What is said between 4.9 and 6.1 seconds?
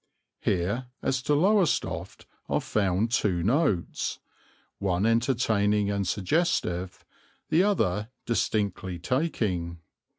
entertaining and